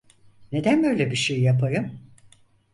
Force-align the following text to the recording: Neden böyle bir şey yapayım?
Neden 0.51 0.83
böyle 0.83 1.11
bir 1.11 1.15
şey 1.15 1.41
yapayım? 1.41 1.99